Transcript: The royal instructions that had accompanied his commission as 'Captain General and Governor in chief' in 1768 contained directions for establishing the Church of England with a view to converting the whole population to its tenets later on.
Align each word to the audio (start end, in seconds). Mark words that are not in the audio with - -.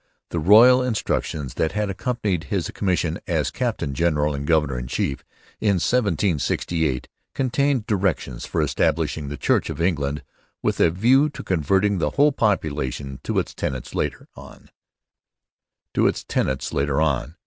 The 0.29 0.39
royal 0.39 0.81
instructions 0.81 1.53
that 1.53 1.73
had 1.73 1.91
accompanied 1.91 2.45
his 2.45 2.71
commission 2.71 3.19
as 3.27 3.51
'Captain 3.51 3.93
General 3.93 4.33
and 4.33 4.47
Governor 4.47 4.79
in 4.79 4.87
chief' 4.87 5.23
in 5.59 5.75
1768 5.75 7.07
contained 7.35 7.85
directions 7.85 8.47
for 8.47 8.63
establishing 8.63 9.27
the 9.27 9.37
Church 9.37 9.69
of 9.69 9.79
England 9.79 10.23
with 10.63 10.79
a 10.79 10.89
view 10.89 11.29
to 11.29 11.43
converting 11.43 11.99
the 11.99 12.09
whole 12.17 12.31
population 12.31 13.19
to 13.21 13.37
its 13.37 13.53
tenets 13.53 13.93
later 13.93 14.27
on. 14.35 14.71